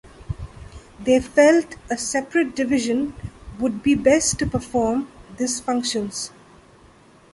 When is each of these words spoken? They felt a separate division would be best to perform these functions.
They 0.99 1.19
felt 1.19 1.75
a 1.91 1.95
separate 1.95 2.55
division 2.55 3.13
would 3.59 3.83
be 3.83 3.93
best 3.93 4.39
to 4.39 4.47
perform 4.47 5.07
these 5.37 5.59
functions. 5.59 6.31